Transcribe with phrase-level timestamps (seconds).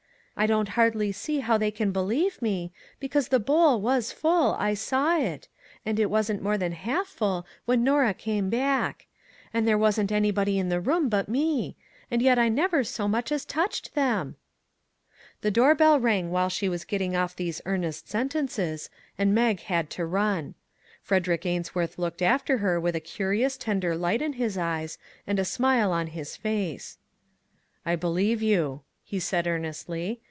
[0.37, 4.73] I don't hardly see how they can believe me; because the bowl was full I
[4.73, 5.47] saw it;
[5.85, 9.05] and it wasn't more than half full when Norah came back;
[9.53, 11.77] and there wasn't anybody in the room but me;
[12.09, 14.35] and yet I never so much as touched them!"
[15.43, 18.89] The door bell rang while she was getting off these earnest sentences,
[19.19, 20.55] and Mag had to run.
[21.03, 23.57] Frederick Ainsworth looked after her with a 96 A CRUMB OF COMFORT' 1 curious,
[23.91, 24.97] tender light in his eyes
[25.27, 26.97] and a smile on his face."
[27.85, 30.19] I believe you," he said earnestly.